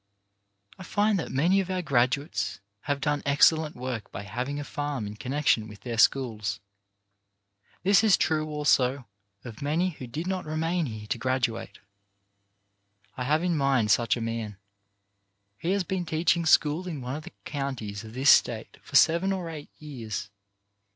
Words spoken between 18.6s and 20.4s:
for seven or eight years.